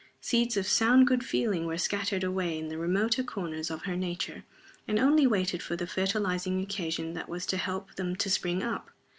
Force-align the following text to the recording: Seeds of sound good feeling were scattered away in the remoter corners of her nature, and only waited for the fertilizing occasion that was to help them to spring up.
Seeds 0.19 0.57
of 0.57 0.65
sound 0.65 1.05
good 1.05 1.23
feeling 1.23 1.67
were 1.67 1.77
scattered 1.77 2.23
away 2.23 2.57
in 2.57 2.69
the 2.69 2.77
remoter 2.79 3.21
corners 3.21 3.69
of 3.69 3.83
her 3.83 3.95
nature, 3.95 4.43
and 4.87 4.97
only 4.97 5.27
waited 5.27 5.61
for 5.61 5.75
the 5.75 5.85
fertilizing 5.85 6.59
occasion 6.59 7.13
that 7.13 7.29
was 7.29 7.45
to 7.45 7.57
help 7.57 7.93
them 7.93 8.15
to 8.15 8.27
spring 8.27 8.63
up. 8.63 8.89